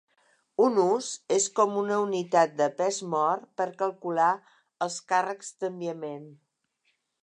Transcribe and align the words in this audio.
Un 0.67 0.77
ús 0.83 1.09
és 1.35 1.45
com 1.59 1.77
a 1.81 1.99
unitat 2.05 2.57
de 2.63 2.69
pes 2.81 2.99
mort 3.13 3.47
per 3.61 3.71
calcular 3.85 4.33
els 4.89 5.01
càrrecs 5.15 5.57
d'enviament. 5.63 6.31